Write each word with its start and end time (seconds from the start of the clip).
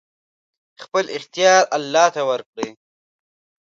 خپل 0.83 1.05
اختيار 1.17 1.63
الله 1.77 2.07
ته 2.15 2.21
ورکړئ! 2.29 2.69